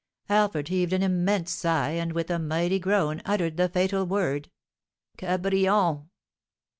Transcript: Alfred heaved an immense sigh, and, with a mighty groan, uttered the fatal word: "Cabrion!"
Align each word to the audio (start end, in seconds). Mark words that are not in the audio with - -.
Alfred 0.29 0.69
heaved 0.69 0.93
an 0.93 1.03
immense 1.03 1.51
sigh, 1.51 1.91
and, 1.91 2.13
with 2.13 2.31
a 2.31 2.39
mighty 2.39 2.79
groan, 2.79 3.21
uttered 3.23 3.55
the 3.55 3.69
fatal 3.69 4.03
word: 4.03 4.49
"Cabrion!" 5.19 6.09